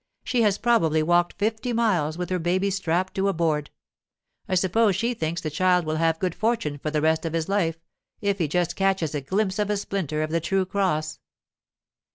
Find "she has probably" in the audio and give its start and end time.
0.23-1.03